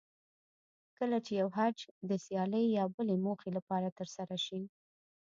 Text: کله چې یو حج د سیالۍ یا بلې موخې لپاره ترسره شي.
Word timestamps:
کله 0.97 1.17
چې 1.25 1.31
یو 1.41 1.49
حج 1.57 1.77
د 2.09 2.11
سیالۍ 2.25 2.65
یا 2.77 2.85
بلې 2.95 3.15
موخې 3.25 3.49
لپاره 3.57 3.95
ترسره 3.97 4.35
شي. 4.45 4.61